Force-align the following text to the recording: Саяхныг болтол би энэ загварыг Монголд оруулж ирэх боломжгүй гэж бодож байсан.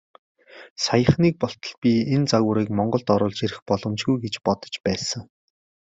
Саяхныг 0.85 1.35
болтол 1.41 1.73
би 1.81 1.91
энэ 2.15 2.27
загварыг 2.31 2.67
Монголд 2.77 3.07
оруулж 3.15 3.39
ирэх 3.45 3.59
боломжгүй 3.69 4.17
гэж 4.23 4.35
бодож 4.45 4.73
байсан. 4.85 5.21